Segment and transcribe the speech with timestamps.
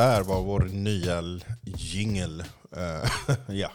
[0.00, 1.22] där var vår nya
[1.62, 2.44] jingel.
[2.76, 3.10] Eh,
[3.48, 3.72] ja.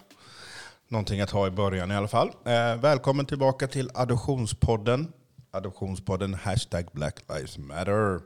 [0.88, 2.32] Någonting att ha i början i alla fall.
[2.46, 5.14] Eh, välkommen tillbaka till Adoptionspodden.
[5.52, 8.22] Adoptionspodden hashtag Black Lives Matter.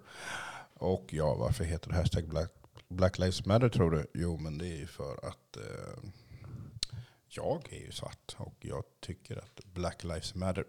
[0.74, 2.50] Och ja, varför heter det hashtag Black,
[2.90, 4.08] Black Lives Matter tror du?
[4.14, 6.10] Jo, men det är ju för att eh,
[7.28, 10.66] jag är ju svart och jag tycker att Black Lives Matter.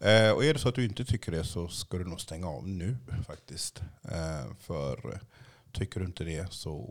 [0.00, 2.48] Eh, och är det så att du inte tycker det så ska du nog stänga
[2.48, 3.82] av nu faktiskt.
[4.02, 5.20] Eh, för
[5.72, 6.90] tycker du inte det så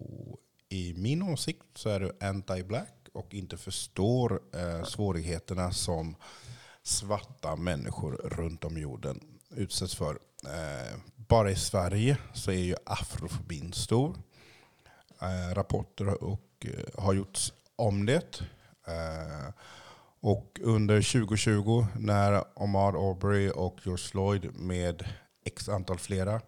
[0.70, 6.16] i min åsikt så är du anti-black och inte förstår eh, svårigheterna som
[6.84, 10.20] svarta människor runt om jorden utsätts för.
[10.45, 14.17] Eh, bara i Sverige så är ju afrofobin stor.
[15.22, 18.42] Eh, rapporter och, eh, har gjorts om det.
[18.88, 19.53] Eh,
[20.20, 25.08] och under 2020 när Omar Aubrey och George Floyd med
[25.45, 26.42] x antal flera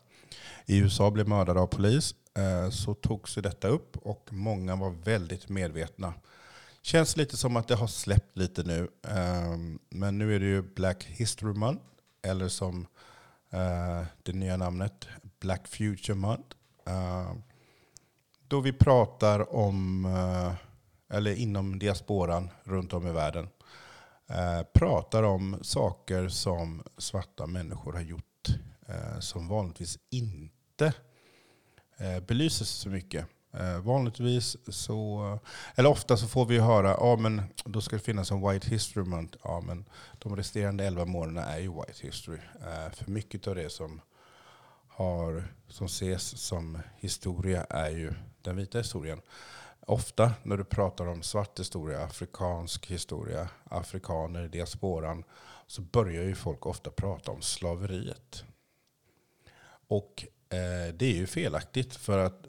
[0.65, 5.49] i USA blev mördade av polis Eh, så togs detta upp och många var väldigt
[5.49, 6.13] medvetna.
[6.81, 8.89] Känns lite som att det har släppt lite nu.
[9.07, 11.83] Ehm, men nu är det ju Black History Month,
[12.21, 12.87] eller som
[13.49, 15.07] eh, det nya namnet
[15.39, 16.55] Black Future Month.
[16.85, 17.43] Ehm,
[18.47, 20.53] då vi pratar om eh,
[21.17, 23.49] eller inom diasporan runt om i världen,
[24.73, 28.47] pratar om saker som svarta människor har gjort
[29.19, 30.93] som vanligtvis inte
[32.03, 33.25] Eh, belyses så mycket.
[33.53, 35.39] Eh, vanligtvis så,
[35.75, 39.05] eller ofta så får vi höra, ja men då ska det finnas en White History
[39.05, 39.37] Month.
[39.43, 39.85] Ja men
[40.19, 42.39] de resterande elva månaderna är ju White History.
[42.61, 44.01] Eh, för mycket av det som,
[44.87, 49.21] har, som ses som historia är ju den vita historien
[49.87, 55.23] ofta när du pratar om svart historia, afrikansk historia, afrikaner, diasporan,
[55.67, 58.43] så börjar ju folk ofta prata om slaveriet.
[59.87, 62.45] Och eh, det är ju felaktigt för att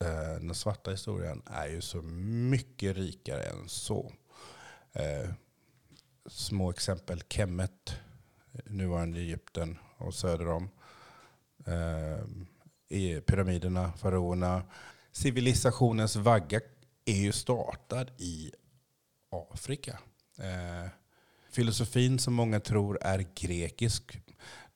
[0.00, 4.12] eh, den svarta historien är ju så mycket rikare än så.
[4.92, 5.30] Eh,
[6.26, 7.96] små exempel, Kemet,
[8.64, 10.70] nuvarande Egypten och söder om.
[11.66, 14.62] Eh, pyramiderna, faraonerna
[15.12, 16.60] civilisationens vagga
[17.04, 18.52] är ju startad i
[19.30, 19.98] Afrika.
[20.38, 20.90] Eh,
[21.50, 24.20] filosofin som många tror är grekisk.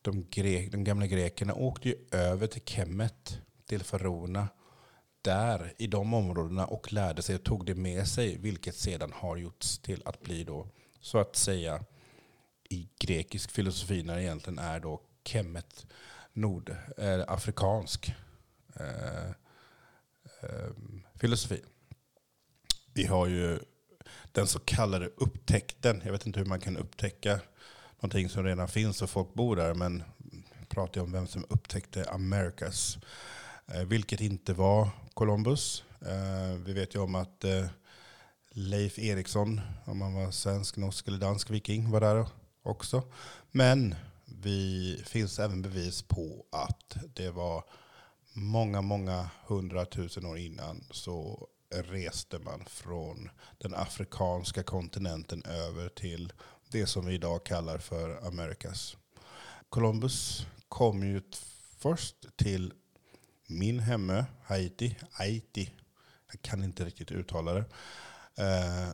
[0.02, 4.48] De, grek, de gamla grekerna åkte ju över till Kemet, till Farona,
[5.22, 9.36] där i de områdena och lärde sig och tog det med sig, vilket sedan har
[9.36, 10.68] gjorts till att bli då,
[11.00, 11.84] så att säga,
[12.68, 15.86] i grekisk filosofi när det egentligen är då Kemet,
[16.32, 18.14] nordafrikansk.
[18.76, 19.30] Eh, eh,
[20.42, 20.70] eh,
[21.14, 21.62] filosofi.
[22.92, 23.58] Vi har ju
[24.32, 26.02] den så kallade upptäckten.
[26.04, 27.40] Jag vet inte hur man kan upptäcka
[28.02, 29.74] någonting som redan finns och folk bor där.
[29.74, 30.02] Men
[30.68, 32.98] pratar jag om vem som upptäckte Americas.
[33.66, 35.84] Eh, vilket inte var Columbus.
[36.00, 37.66] Eh, vi vet ju om att eh,
[38.50, 42.26] Leif Eriksson, om han var svensk, norsk eller dansk viking, var där
[42.62, 43.02] också.
[43.50, 47.64] Men det finns även bevis på att det var
[48.32, 56.32] många, många hundratusen år innan så reste man från den afrikanska kontinenten över till
[56.72, 58.96] det som vi idag kallar för Amerikas.
[59.68, 61.22] Columbus kom ju
[61.78, 62.72] först till
[63.46, 64.98] min hemme, Haiti.
[65.10, 65.72] Haiti.
[66.32, 67.64] Jag kan inte riktigt uttala det.
[68.36, 68.90] Eh,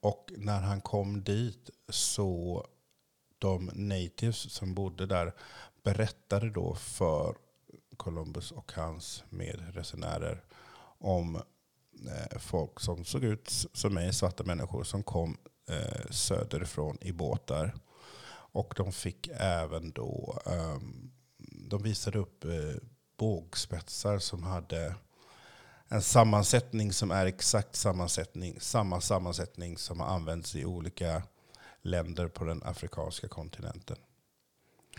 [0.00, 2.66] och när han kom dit så
[3.38, 5.34] de natives som bodde där
[5.82, 7.36] berättade då för
[7.96, 10.44] Columbus och hans medresenärer
[10.98, 11.36] om
[12.06, 15.36] eh, folk som såg ut som mig, svarta människor som kom
[15.68, 17.74] eh, söderifrån i båtar.
[18.54, 20.78] Och de fick även då, eh,
[21.68, 22.74] de visade upp eh,
[23.16, 24.94] bågspetsar som hade
[25.88, 31.22] en sammansättning som är exakt sammansättning, samma sammansättning som har använts i olika
[31.82, 33.96] länder på den afrikanska kontinenten.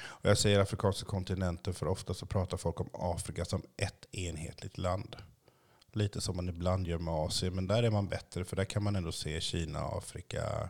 [0.02, 4.78] Och jag säger afrikanska kontinenten för ofta så pratar folk om Afrika som ett enhetligt
[4.78, 5.16] land.
[5.96, 8.84] Lite som man ibland gör med Asien, men där är man bättre för där kan
[8.84, 10.70] man ändå se Kina, Afrika,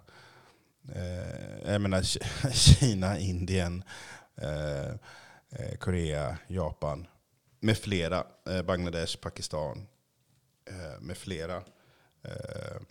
[0.95, 2.01] eh, jag menar
[2.51, 3.83] Kina, Indien,
[4.35, 4.89] eh,
[5.49, 7.07] eh, Korea, Japan
[7.59, 8.27] med flera.
[8.45, 9.87] Eh, Bangladesh, Pakistan
[10.65, 11.63] eh, med flera.
[12.21, 12.81] Eh,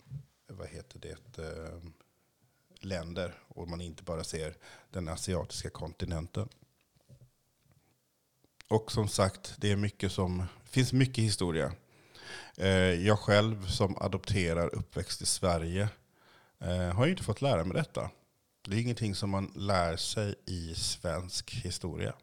[0.47, 1.43] vad heter det?
[1.43, 1.79] Eh,
[2.79, 4.55] länder och man inte bara ser
[4.89, 6.49] den asiatiska kontinenten.
[8.67, 11.73] Och som sagt, det är mycket som, finns mycket historia.
[12.57, 15.89] Eh, jag själv som adopterar uppväxt i Sverige
[16.59, 18.09] eh, har inte fått lära mig detta.
[18.67, 22.13] Det är ingenting som man lär sig i svensk historia.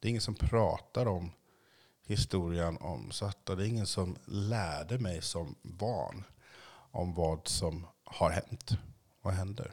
[0.00, 1.32] Det är ingen som pratar om
[2.06, 3.54] historien om svarta.
[3.54, 6.24] Det är ingen som lärde mig som barn
[6.90, 8.70] om vad som har hänt
[9.22, 9.72] och händer.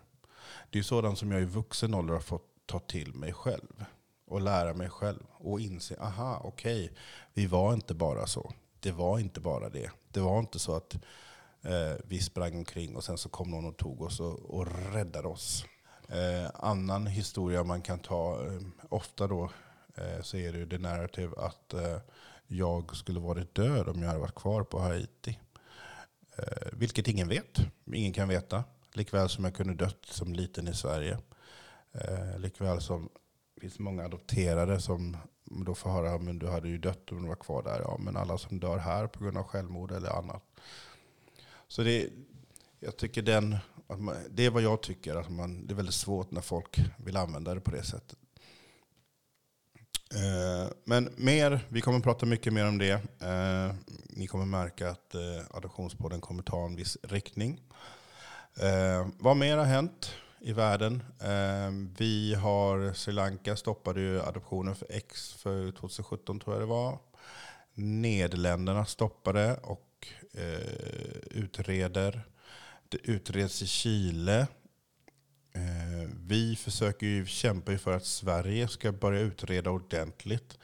[0.69, 3.85] Det är sådant som jag i vuxen ålder har fått ta till mig själv
[4.25, 6.97] och lära mig själv och inse, aha, okej, okay,
[7.33, 8.53] vi var inte bara så.
[8.79, 9.91] Det var inte bara det.
[10.11, 10.93] Det var inte så att
[11.61, 15.27] eh, vi sprang omkring och sen så kom någon och tog oss och, och räddade
[15.27, 15.65] oss.
[16.07, 19.51] Eh, annan historia man kan ta, eh, ofta då,
[19.95, 21.97] eh, så är det ju det narrativ att eh,
[22.47, 25.39] jag skulle varit död om jag hade varit kvar på Haiti.
[26.37, 27.59] Eh, vilket ingen vet.
[27.93, 28.63] Ingen kan veta.
[28.93, 31.17] Likväl som jag kunde dött som liten i Sverige.
[31.91, 33.09] Eh, likväl som
[33.55, 35.17] det finns många adopterade som
[35.49, 37.79] då får höra att du hade ju dött om du var kvar där.
[37.79, 40.43] Ja, men alla som dör här på grund av självmord eller annat.
[41.67, 42.09] Så det,
[42.79, 43.57] jag tycker den,
[43.97, 45.15] man, det är vad jag tycker.
[45.15, 48.17] Att man, det är väldigt svårt när folk vill använda det på det sättet.
[50.15, 52.91] Eh, men mer, vi kommer att prata mycket mer om det.
[53.19, 53.75] Eh,
[54.09, 57.61] ni kommer märka att eh, adoptionspodden kommer ta en viss riktning.
[58.59, 61.03] Eh, vad mer har hänt i världen?
[61.21, 66.65] Ehm, vi har Sri Lanka stoppade ju adoptionen för X för 2017 tror jag det
[66.65, 66.99] var.
[67.73, 72.21] Nederländerna stoppade och eh, utreder.
[72.89, 74.47] Det utreds i Chile
[75.53, 80.57] ehm, vi försöker ju kämpa för att Sverige ska börja utreda ordentligt.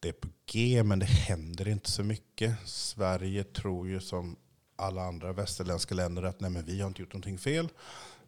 [0.00, 2.56] Det är på G, men det händer inte så mycket.
[2.64, 4.36] Sverige tror ju som
[4.76, 7.68] alla andra västerländska länder att nej, men vi har inte gjort någonting fel.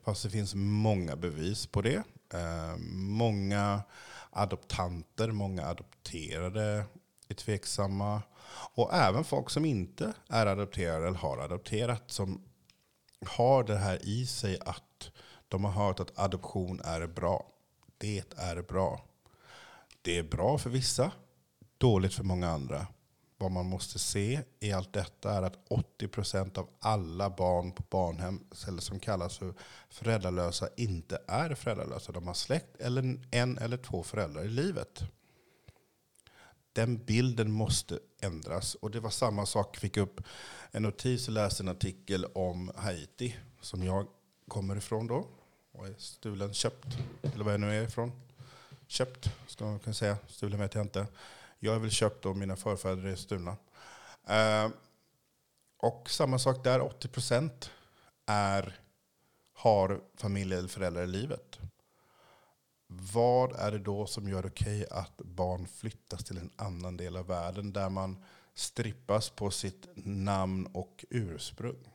[0.05, 2.03] Fast det finns många bevis på det.
[2.35, 3.83] Eh, många
[4.31, 6.85] adoptanter, många adopterade
[7.29, 8.23] är tveksamma.
[8.75, 12.43] Och även folk som inte är adopterade eller har adopterat som
[13.27, 15.11] har det här i sig att
[15.49, 17.47] de har hört att adoption är bra.
[17.99, 19.05] Det är bra.
[20.03, 21.13] Det är bra för vissa,
[21.79, 22.87] dåligt för många andra.
[23.41, 28.41] Vad man måste se i allt detta är att 80% av alla barn på barnhem,
[28.69, 29.55] eller som kallas för
[29.89, 32.13] föräldralösa, inte är föräldralösa.
[32.13, 35.01] De har släkt eller en eller två föräldrar i livet.
[36.73, 38.75] Den bilden måste ändras.
[38.75, 40.21] Och det var samma sak, jag fick upp
[40.71, 44.07] en notis och läste en artikel om Haiti, som jag
[44.49, 45.27] kommer ifrån då
[45.73, 48.13] och är stulen, köpt, eller vad jag nu är ifrån.
[48.87, 50.17] Köpt, ska man kunna säga.
[50.29, 51.07] Stulen vet jag inte.
[51.63, 53.57] Jag är väl köpt och mina förfäder är stulna.
[54.27, 54.71] Eh,
[55.77, 57.71] och samma sak där, 80 procent
[58.27, 58.81] är,
[59.53, 61.59] har familj eller föräldrar i livet.
[62.87, 66.97] Vad är det då som gör det okej okay att barn flyttas till en annan
[66.97, 68.25] del av världen där man
[68.55, 71.93] strippas på sitt namn och ursprung?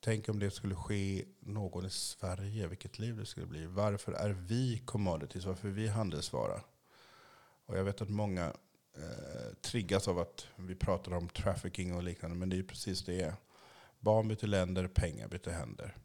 [0.00, 3.66] Tänk om det skulle ske någon i Sverige, vilket liv det skulle bli.
[3.66, 5.44] Varför är vi commodities?
[5.44, 6.60] Varför är vi handelsvara?
[7.66, 8.44] Och jag vet att många
[8.96, 13.34] eh, triggas av att vi pratar om trafficking och liknande, men det är precis det.
[14.00, 15.96] Barn byter länder, pengar byter händer.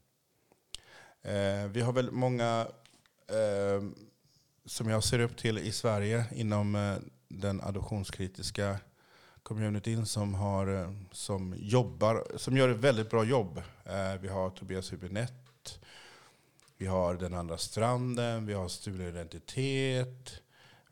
[1.21, 2.68] Eh, vi har väl många
[3.27, 3.83] eh,
[4.65, 6.95] som jag ser upp till i Sverige inom eh,
[7.27, 8.80] den adoptionskritiska
[9.44, 13.61] communityn som, har, eh, som, jobbar, som gör ett väldigt bra jobb.
[13.85, 15.80] Eh, vi har Tobias Hübinette,
[16.78, 20.42] vi har Den andra stranden, vi har Stulen identitet,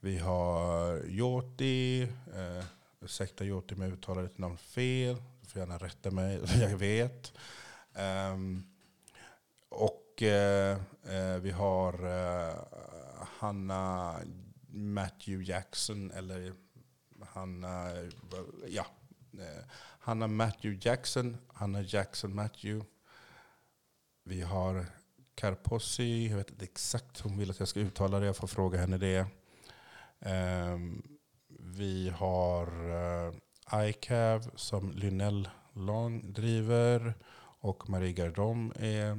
[0.06, 2.02] vi har Joti,
[2.34, 2.66] eh,
[3.02, 7.34] ursäkta Joti om jag uttalar ditt namn fel, du får gärna rätta mig, jag vet.
[8.34, 8.64] Um,
[9.70, 12.56] och eh, eh, vi har eh,
[13.40, 14.16] Hanna
[14.68, 16.54] Matthew Jackson, eller
[17.22, 17.92] Hanna,
[18.68, 18.86] ja,
[19.34, 19.64] eh,
[20.00, 22.86] Hanna Matthew Jackson, Hanna Jackson Matthew.
[24.24, 24.86] Vi har
[25.36, 26.28] Karposi.
[26.28, 28.80] jag vet inte exakt hur hon vill att jag ska uttala det, jag får fråga
[28.80, 29.28] henne det.
[30.26, 31.18] Ehm,
[31.48, 37.14] vi har eh, iCav som Lynell Long driver
[37.60, 39.12] och Marie Gardom är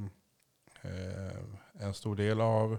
[0.81, 1.37] eh,
[1.79, 2.77] en stor del av.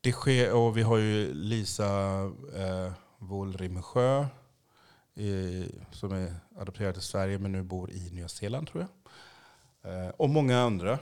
[0.00, 2.22] Det sker, och vi har ju Lisa
[2.54, 4.26] eh, uh, Vålrimsjö
[5.90, 8.90] som är adopterad till Sverige men nu bor i Nya Zeeland tror jag.
[9.92, 10.98] Eh, och många andra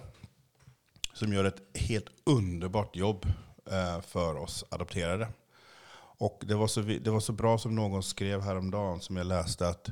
[1.12, 3.26] som gör ett helt underbart jobb
[3.70, 5.28] eh, för oss adopterade.
[6.18, 9.68] Och det var, så, det var så bra som någon skrev häromdagen som jag läste
[9.68, 9.88] att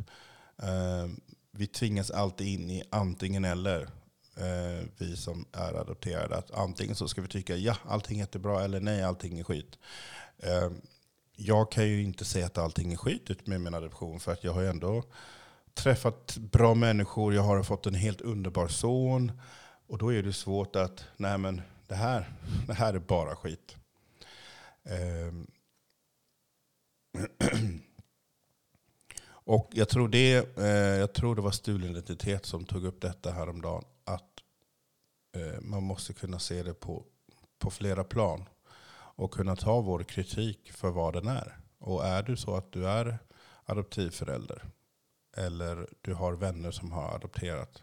[0.62, 1.08] eh,
[1.50, 3.88] vi tvingas alltid in i antingen eller.
[4.36, 6.36] Eh, vi som är adopterade.
[6.36, 9.78] Att antingen så ska vi tycka ja, allting är jättebra eller nej, allting är skit.
[10.38, 10.70] Eh,
[11.36, 14.52] jag kan ju inte säga att allting är skit med min adoption för att jag
[14.52, 15.02] har ju ändå
[15.74, 19.32] träffat bra människor, jag har fått en helt underbar son.
[19.86, 22.32] Och då är det svårt att, nej men det här,
[22.66, 23.76] det här är bara skit.
[25.28, 25.46] Um,
[29.44, 33.30] Och jag tror, det, eh, jag tror det var stulen identitet som tog upp detta
[33.30, 33.84] häromdagen.
[34.04, 34.40] Att
[35.36, 37.04] eh, man måste kunna se det på,
[37.58, 38.48] på flera plan.
[39.16, 41.58] Och kunna ta vår kritik för vad den är.
[41.78, 43.18] Och är du så att du är
[43.64, 44.64] adoptivförälder.
[45.36, 47.82] Eller du har vänner som har adopterat.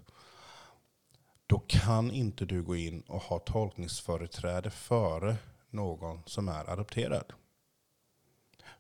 [1.48, 5.38] Då kan inte du gå in och ha tolkningsföreträde före
[5.70, 7.34] någon som är adopterad.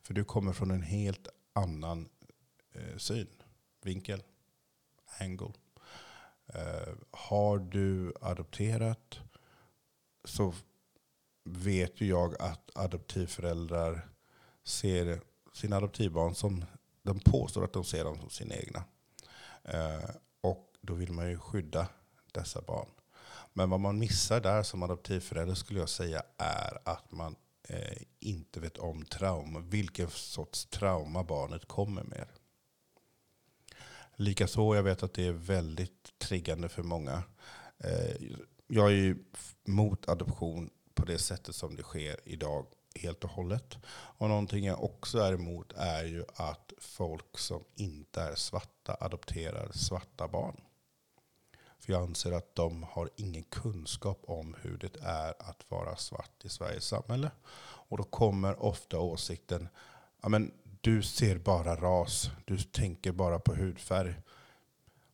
[0.02, 2.10] För du kommer från en helt annan
[2.74, 3.28] eh, syn,
[3.82, 4.24] vinkel,
[5.20, 5.54] angle.
[6.54, 9.20] Eh, har du adopterat
[10.24, 10.54] så
[11.44, 14.10] vet ju jag att adoptivföräldrar
[14.64, 15.22] ser
[15.54, 16.66] sina adoptivbarn som
[17.04, 18.84] de påstår att de ser dem som sina egna.
[19.64, 20.10] Eh,
[20.42, 21.88] och då vill man ju skydda
[22.32, 22.90] dessa barn.
[23.54, 28.60] Men vad man missar där som adoptivförälder skulle jag säga är att man eh, inte
[28.60, 32.28] vet om trauma, vilken sorts trauma barnet kommer med.
[34.22, 37.24] Likaså, jag vet att det är väldigt triggande för många.
[37.78, 38.16] Eh,
[38.68, 39.24] jag är ju
[39.66, 43.78] mot adoption på det sättet som det sker idag helt och hållet.
[43.88, 49.72] Och någonting jag också är emot är ju att folk som inte är svarta adopterar
[49.74, 50.62] svarta barn.
[51.80, 56.46] För jag anser att de har ingen kunskap om hur det är att vara svart
[56.46, 57.32] i Sveriges samhälle.
[57.62, 59.68] Och då kommer ofta åsikten,
[60.22, 60.52] ja men
[60.82, 64.16] du ser bara ras, du tänker bara på hudfärg.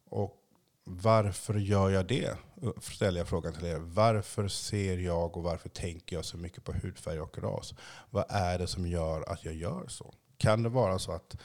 [0.10, 0.44] Och
[0.84, 2.38] varför gör jag det?
[2.82, 3.80] Ställer jag frågan till er.
[3.80, 7.74] Varför ser jag och varför tänker jag så mycket på hudfärg och ras?
[8.10, 10.14] Vad är det som gör att jag gör så?
[10.38, 11.38] Kan det vara så att,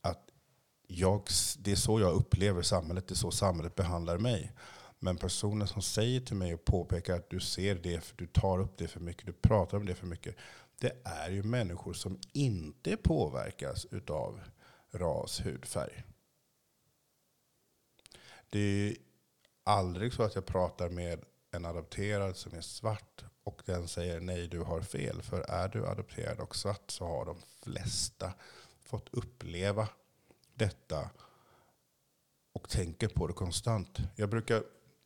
[0.00, 0.30] att
[0.86, 1.22] jag,
[1.58, 4.52] det är så jag upplever samhället, det är så samhället behandlar mig.
[4.98, 8.60] Men personen som säger till mig och påpekar att du ser det, för du tar
[8.60, 10.36] upp det för mycket, du pratar om det för mycket.
[10.80, 14.40] Det är ju människor som inte påverkas av
[14.90, 16.04] ras, hudfärg.
[18.50, 18.96] Det är
[19.64, 24.48] aldrig så att jag pratar med en adopterad som är svart och den säger nej,
[24.48, 25.22] du har fel.
[25.22, 28.32] För är du adopterad och svart så har de flesta
[28.82, 29.88] fått uppleva
[30.54, 31.10] detta
[32.52, 33.98] och tänker på det konstant.
[34.16, 34.62] Jag brukar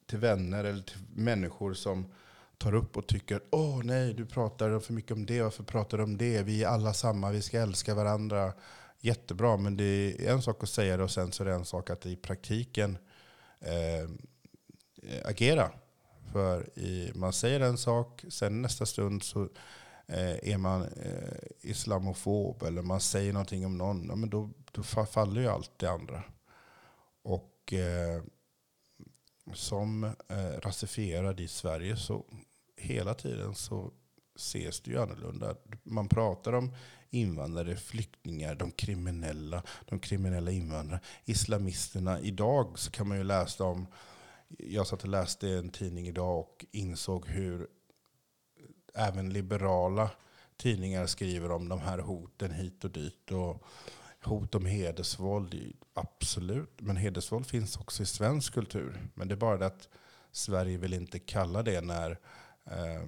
[0.07, 2.13] till vänner eller till människor som
[2.59, 6.05] tar upp och tycker åh nej, du pratar för mycket om det, varför pratar du
[6.05, 6.43] om det?
[6.43, 8.53] Vi är alla samma, vi ska älska varandra.
[9.01, 11.65] Jättebra, men det är en sak att säga det och sen så är det en
[11.65, 12.99] sak att i praktiken
[13.61, 14.11] eh,
[15.25, 15.71] agera.
[16.33, 19.43] För i, man säger en sak, sen nästa stund så
[20.07, 24.07] eh, är man eh, islamofob eller man säger någonting om någon.
[24.09, 26.23] Ja, men då, då faller ju allt det andra.
[27.23, 28.23] Och eh,
[29.53, 32.25] som eh, rasifierad i Sverige så
[32.77, 33.91] hela tiden så
[34.37, 35.57] ses det ju annorlunda.
[35.83, 36.75] Man pratar om
[37.11, 42.21] invandrare, flyktingar, de kriminella, de kriminella invandrarna, islamisterna.
[42.21, 43.87] Idag så kan man ju läsa om,
[44.49, 47.69] jag satt och läste en tidning idag och insåg hur
[48.95, 50.11] även liberala
[50.57, 53.31] tidningar skriver om de här hoten hit och dit.
[53.31, 53.63] Och
[54.27, 56.81] hot om hedersvåld, absolut.
[56.81, 59.09] Men hedersvåld finns också i svensk kultur.
[59.15, 59.89] Men det är bara det att
[60.33, 62.11] Sverige vill inte kalla det när
[62.65, 63.07] eh,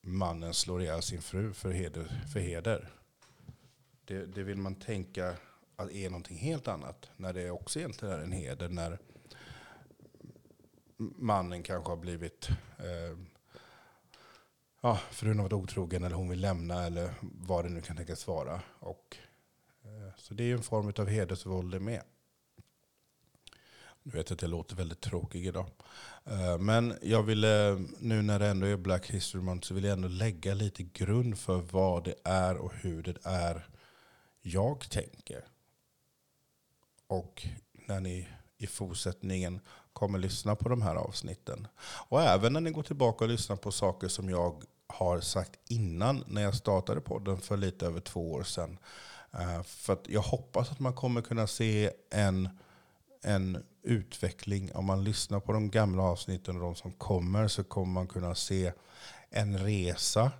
[0.00, 2.24] mannen slår ihjäl sin fru för heder.
[2.32, 2.88] För heder.
[4.04, 5.36] Det, det, vill man tänka
[5.76, 7.10] att är någonting helt annat.
[7.16, 8.68] När det också egentligen är en heder.
[8.68, 8.98] När
[11.16, 13.18] mannen kanske har blivit eh,
[14.80, 18.26] ja, frun har varit otrogen eller hon vill lämna eller vad det nu kan tänkas
[18.26, 18.60] vara.
[18.78, 19.16] Och,
[20.18, 22.02] så det är en form av hedersvåld det med.
[24.02, 25.66] Nu vet jag att jag låter väldigt tråkig idag.
[26.24, 29.84] Eh, men jag ville, eh, nu när det ändå är Black History Month, så vill
[29.84, 33.68] jag ändå lägga lite grund för vad det är och hur det är
[34.40, 35.44] jag tänker.
[37.06, 39.60] Och när ni i fortsättningen
[39.92, 41.66] kommer lyssna på de här avsnitten.
[42.08, 46.24] Och även när ni går tillbaka och lyssnar på saker som jag har sagt innan
[46.26, 48.78] när jag startade podden för lite över två år sedan.
[49.34, 52.48] Eh, för att jag hoppas att man kommer kunna se en,
[53.22, 54.72] en utveckling.
[54.74, 58.34] Om man lyssnar på de gamla avsnitten och de som kommer så kommer man kunna
[58.34, 58.72] se
[59.30, 60.32] en resa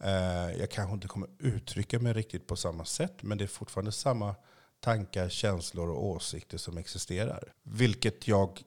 [0.00, 3.92] eh, jag kanske inte kommer uttrycka mig riktigt på samma sätt, men det är fortfarande
[3.92, 4.34] samma
[4.80, 7.52] tankar, känslor och åsikter som existerar.
[7.62, 8.62] Vilket jag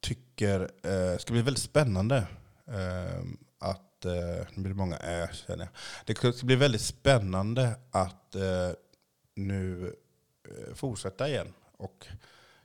[0.00, 2.26] tycker eh, ska bli väldigt spännande.
[3.58, 5.68] Att, nu blir det många ö känner jag.
[6.06, 8.36] Det ska bli väldigt spännande att
[9.34, 9.94] nu
[10.48, 12.06] eh, fortsätta igen och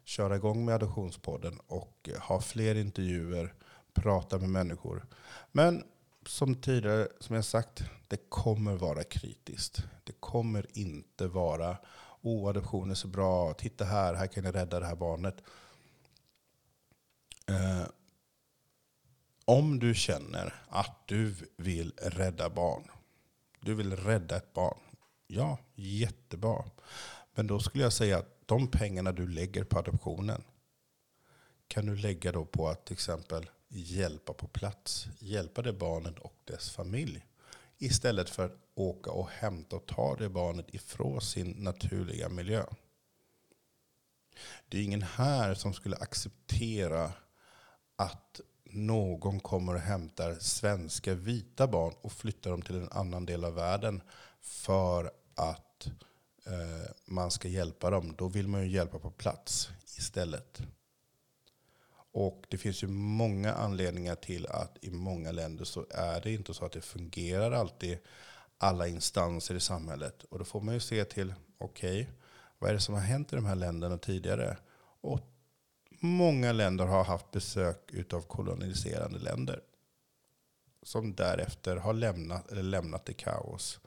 [0.04, 3.54] köra igång med Adoptionspodden och eh, ha fler intervjuer,
[3.94, 5.06] prata med människor.
[5.52, 5.84] Men
[6.26, 9.84] som tidigare, som jag sagt, det kommer vara kritiskt.
[10.04, 11.78] Det kommer inte vara
[12.22, 15.44] oh, adoption är så bra, titta här, här kan ni rädda det här barnet.
[17.50, 17.88] Eh,
[19.46, 22.92] om du känner att du vill rädda barn,
[23.60, 24.80] du vill rädda ett barn,
[25.28, 26.66] ja, jättebra.
[27.36, 30.44] Men då skulle jag säga att de pengarna du lägger på adoptionen
[31.68, 35.08] kan du lägga då på att till exempel hjälpa på plats.
[35.20, 37.26] Hjälpa det barnet och dess familj.
[37.78, 42.66] Istället för att åka och hämta och ta det barnet ifrån sin naturliga miljö.
[44.70, 47.12] Det är ingen här som skulle acceptera
[47.96, 53.46] att någon kommer och hämtar svenska vita barn och flyttar dem till en annan del
[53.46, 54.02] av världen
[54.42, 55.88] för att
[56.46, 58.16] eh, man ska hjälpa dem.
[58.18, 60.62] Då vill man ju hjälpa på plats istället.
[62.12, 66.54] Och det finns ju många anledningar till att i många länder så är det inte
[66.54, 67.98] så att det fungerar alltid
[68.58, 70.24] alla instanser i samhället.
[70.24, 72.14] Och då får man ju se till, okej, okay,
[72.60, 74.58] vad är det som har hänt i de här länderna tidigare?
[75.02, 75.20] Och
[76.00, 79.62] många länder har haft besök av koloniserande länder.
[80.84, 83.80] Som därefter har lämnat, eller lämnat i kaos.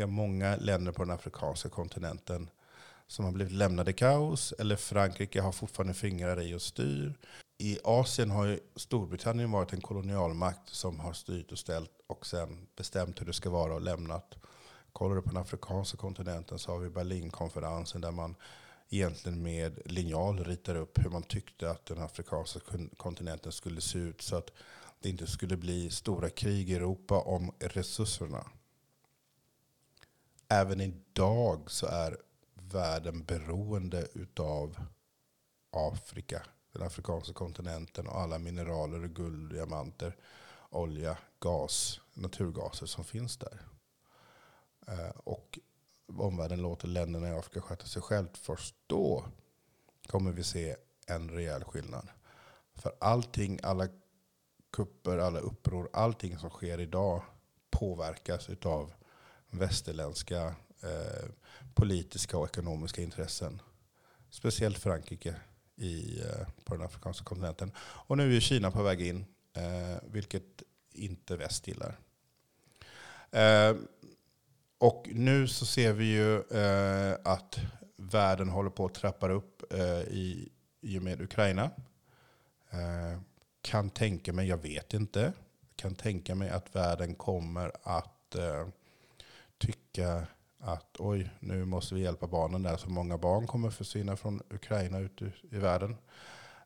[0.00, 2.50] Vi har många länder på den afrikanska kontinenten
[3.06, 4.52] som har blivit lämnade i kaos.
[4.58, 7.14] Eller Frankrike har fortfarande fingrar i och styr.
[7.58, 12.66] I Asien har ju Storbritannien varit en kolonialmakt som har styrt och ställt och sen
[12.76, 14.34] bestämt hur det ska vara och lämnat.
[14.92, 18.34] Kollar du på den afrikanska kontinenten så har vi Berlinkonferensen där man
[18.90, 22.60] egentligen med linjal ritar upp hur man tyckte att den afrikanska
[22.96, 24.50] kontinenten skulle se ut så att
[25.02, 28.44] det inte skulle bli stora krig i Europa om resurserna.
[30.52, 32.16] Även idag så är
[32.54, 34.80] världen beroende utav
[35.70, 40.16] Afrika, den afrikanska kontinenten och alla mineraler, guld, diamanter,
[40.70, 43.60] olja, gas, naturgaser som finns där.
[44.86, 45.58] Eh, och
[46.16, 49.24] omvärlden låter länderna i Afrika sköta sig självt, först då
[50.06, 52.08] kommer vi se en rejäl skillnad.
[52.74, 53.88] För allting, alla
[54.70, 57.22] kupper, alla uppror, allting som sker idag
[57.70, 58.92] påverkas av
[59.50, 61.28] västerländska eh,
[61.74, 63.62] politiska och ekonomiska intressen.
[64.30, 65.34] Speciellt Frankrike
[65.76, 67.72] i, eh, på den afrikanska kontinenten.
[67.78, 71.98] Och nu är Kina på väg in, eh, vilket inte väst gillar.
[73.30, 73.76] Eh,
[74.78, 77.58] och nu så ser vi ju eh, att
[77.96, 80.48] världen håller på att trappa upp eh, i,
[80.80, 81.70] i och med Ukraina.
[82.70, 83.20] Eh,
[83.62, 85.32] kan tänka mig, jag vet inte,
[85.76, 88.68] kan tänka mig att världen kommer att eh,
[89.60, 90.26] tycka
[90.58, 92.76] att oj, nu måste vi hjälpa barnen där.
[92.76, 95.96] Så många barn kommer försvinna från Ukraina ut i, världen.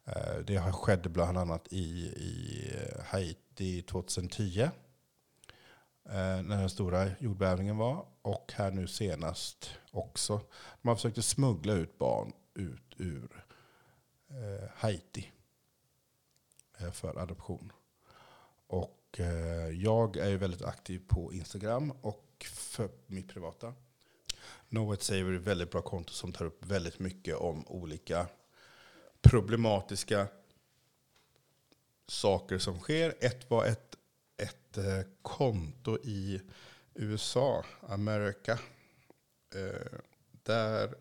[0.05, 4.71] Eh, det har bland annat i, i eh, Haiti 2010 eh,
[6.43, 8.07] när den stora jordbävningen var.
[8.23, 10.41] Och här nu senast också.
[10.83, 13.45] Man försökte smuggla ut barn ut ur
[14.75, 15.33] Haiti
[16.93, 17.73] för adoption.
[18.67, 19.21] Och
[19.73, 23.75] jag är väldigt aktiv på Instagram och för mitt privata.
[24.69, 28.27] Know Saver är ett väldigt bra konto som tar upp väldigt mycket om olika
[29.21, 30.27] problematiska
[32.09, 33.15] saker som sker.
[33.21, 33.97] Ett var ett
[34.37, 36.41] ett eh, konto i
[36.95, 38.59] USA, America.
[39.55, 39.99] Eh,
[40.43, 40.95] där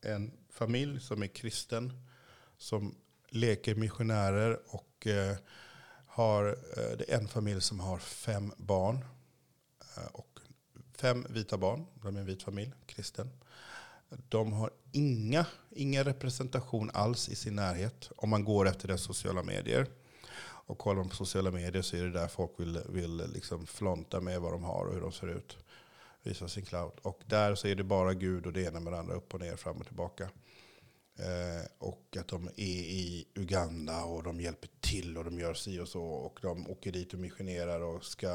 [0.00, 2.06] en familj som är kristen,
[2.56, 2.94] som
[3.28, 5.36] leker missionärer och eh,
[6.06, 9.04] har, eh, det är en familj som har fem barn.
[9.96, 10.27] Eh, och
[11.00, 13.30] fem vita barn, de är en vit familj, kristen.
[14.28, 19.42] De har inga, ingen representation alls i sin närhet om man går efter deras sociala
[19.42, 19.86] medier.
[20.40, 24.20] Och kollar man på sociala medier så är det där folk vill, vill liksom flonta
[24.20, 25.56] med vad de har och hur de ser ut.
[26.22, 26.92] Visa sin cloud.
[27.02, 29.40] Och där så är det bara Gud och det ena med det andra, upp och
[29.40, 30.28] ner, fram och tillbaka.
[31.18, 35.80] Eh, och att de är i Uganda och de hjälper till och de gör si
[35.80, 36.02] och så.
[36.02, 38.34] Och de åker dit och missionerar och ska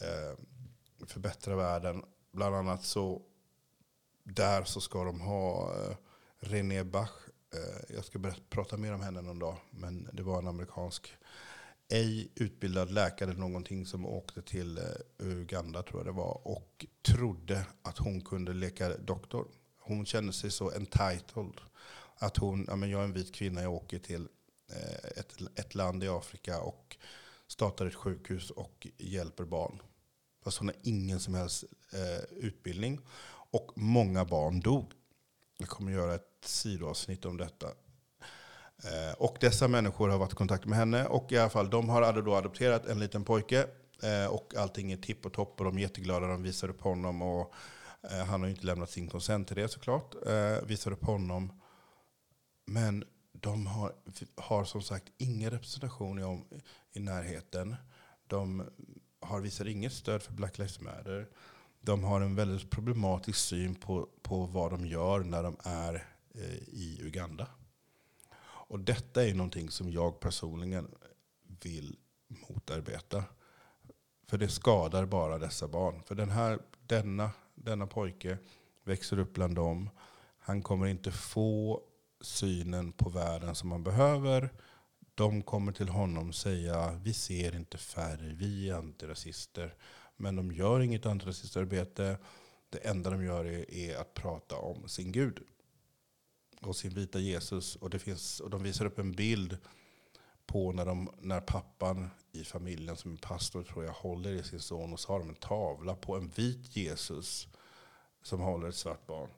[0.00, 0.38] eh,
[1.06, 2.04] förbättra världen.
[2.32, 3.22] Bland annat så
[4.24, 5.96] där så ska de ha eh,
[6.38, 7.12] René Bach.
[7.54, 9.56] Eh, jag ska berätta, prata mer om henne någon dag.
[9.70, 11.16] Men det var en amerikansk
[11.88, 14.84] ej utbildad läkare någonting som åkte till eh,
[15.18, 19.46] Uganda tror jag det var och trodde att hon kunde leka doktor.
[19.78, 21.60] Hon kände sig så entitled.
[22.16, 24.28] Att hon, ja men jag är en vit kvinna, jag åker till
[24.70, 26.96] eh, ett, ett land i Afrika och
[27.46, 29.82] startar ett sjukhus och hjälper barn.
[30.44, 33.00] Fast hon har ingen som helst eh, utbildning.
[33.50, 34.92] Och många barn dog.
[35.58, 37.66] Jag kommer göra ett sidoavsnitt om detta
[38.84, 41.88] Eh, och dessa människor har varit i kontakt med henne och i alla fall de
[41.88, 43.66] har då adopterat en liten pojke
[44.02, 46.26] eh, och allting är tipp och topp och de är jätteglada.
[46.26, 47.54] De visar upp honom och
[48.10, 50.14] Eh, han har ju inte lämnat sin konsent till det såklart.
[50.26, 51.60] Eh, visar upp honom.
[52.66, 53.92] Men de har,
[54.36, 56.44] har som sagt ingen representation i,
[56.92, 57.76] i närheten.
[58.26, 58.70] De
[59.24, 61.28] har visat inget stöd för Black Lives Matter.
[61.80, 65.94] De har en väldigt problematisk syn på, på vad de gör när de är
[66.34, 67.46] eh, i Uganda.
[68.66, 70.88] Och detta är någonting som jag personligen
[71.62, 71.96] vill
[72.48, 73.24] motarbeta.
[74.26, 76.02] För det skadar bara dessa barn.
[76.02, 78.38] För den här, denna, denna pojke
[78.84, 79.90] växer upp bland dem.
[80.38, 81.82] Han kommer inte få
[82.20, 84.52] synen på världen som han behöver.
[85.14, 89.74] De kommer till honom säga vi ser inte färg, vi är antirasister.
[90.16, 92.18] Men de gör inget antirasistarbete.
[92.70, 95.38] Det enda de gör är, är, att prata om sin Gud
[96.60, 97.76] och sin vita Jesus.
[97.76, 99.58] Och, det finns, och de visar upp en bild
[100.46, 104.60] på när, de, när pappan i familjen som är pastor tror jag håller i sin
[104.60, 107.48] son och så har de en tavla på en vit Jesus
[108.22, 109.30] som håller ett svart barn.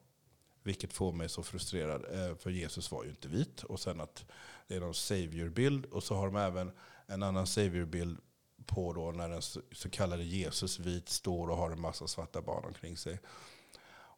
[0.67, 3.63] Vilket får mig så frustrerad, eh, för Jesus var ju inte vit.
[3.63, 4.25] Och sen att
[4.67, 5.85] det är någon saviorbild.
[5.85, 6.71] Och så har de även
[7.05, 8.17] en annan saviorbild
[8.65, 12.65] på då när den så kallade Jesus vit står och har en massa svarta barn
[12.65, 13.19] omkring sig.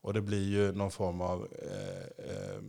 [0.02, 2.62] Och det blir ju någon form av eh, eh,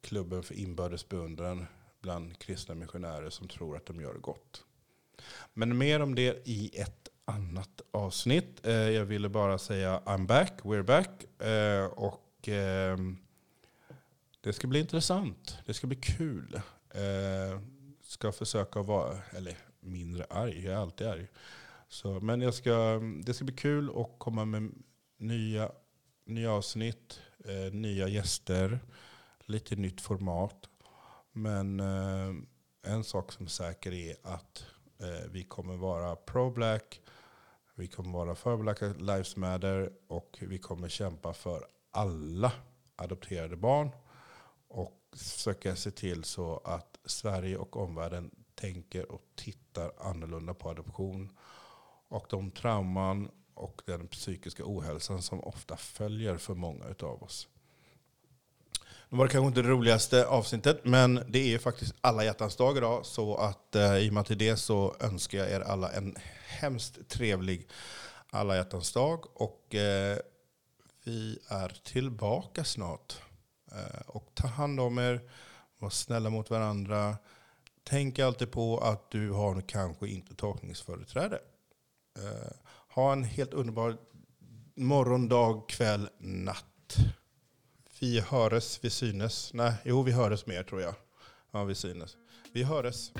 [0.00, 1.66] klubben för inbördes beundran
[2.00, 4.64] bland kristna missionärer som tror att de gör gott.
[5.54, 8.66] Men mer om det i ett annat avsnitt.
[8.66, 11.42] Eh, jag ville bara säga I'm back, we're back.
[11.42, 11.84] Eh,
[12.46, 12.98] och eh,
[14.40, 15.58] det ska bli intressant.
[15.66, 16.60] Det ska bli kul.
[16.90, 17.60] Eh,
[18.02, 21.28] ska försöka vara, eller mindre arg, jag är alltid arg.
[21.88, 24.72] Så, men jag ska, det ska bli kul att komma med
[25.18, 25.72] nya,
[26.26, 28.78] nya avsnitt, eh, nya gäster,
[29.40, 30.68] lite nytt format.
[31.32, 32.34] Men eh,
[32.82, 34.64] en sak som är säker är att
[34.98, 37.00] Eh, vi kommer vara pro-black,
[37.74, 42.52] vi kommer vara för Black Lives Matter och vi kommer kämpa för alla
[42.96, 43.90] adopterade barn.
[44.68, 51.32] Och försöka se till så att Sverige och omvärlden tänker och tittar annorlunda på adoption.
[52.08, 57.48] Och de trauman och den psykiska ohälsan som ofta följer för många av oss.
[59.08, 62.56] Nu var det kanske inte det roligaste avsnittet, men det är ju faktiskt alla hjärtans
[62.56, 63.06] dag idag.
[63.06, 67.68] Så att eh, i och med det så önskar jag er alla en hemskt trevlig
[68.30, 69.24] alla hjärtans dag.
[69.34, 70.18] Och eh,
[71.06, 73.22] vi är tillbaka snart.
[73.72, 75.20] Eh, och ta hand om er,
[75.78, 77.16] var snälla mot varandra.
[77.84, 81.38] Tänk alltid på att du har kanske inte tolkningsföreträde.
[82.18, 82.52] Eh,
[82.88, 83.96] ha en helt underbar
[84.74, 86.96] morgon, dag, kväll, natt.
[88.00, 89.50] Vi höres, vi synes.
[89.54, 90.94] Nej, jo, vi höres mer tror jag.
[91.50, 92.16] Ja, vi synes.
[92.52, 93.12] Vi höres.